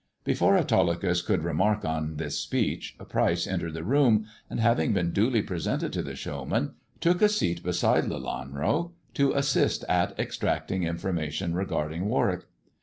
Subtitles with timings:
[0.23, 5.43] Before Autolycus could remark on this speech, Pryce entered the room, and having been duly
[5.43, 12.05] presented to the showman, took a seat beside Lelanro to assist at extracting information regarding
[12.05, 12.45] Warwick.